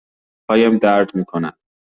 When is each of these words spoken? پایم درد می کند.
پایم 0.47 0.77
درد 0.77 1.15
می 1.15 1.25
کند. 1.25 1.57